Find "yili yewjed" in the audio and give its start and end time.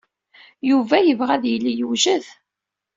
1.47-2.25